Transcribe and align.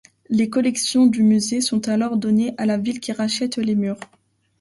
Les 0.29 0.49
collections 0.49 1.05
du 1.05 1.21
musée 1.21 1.61
sont 1.61 1.87
alors 1.87 2.17
données 2.17 2.55
à 2.57 2.65
la 2.65 2.79
ville 2.79 2.99
qui 2.99 3.11
rachète 3.11 3.57
les 3.57 3.75
murs. 3.75 3.99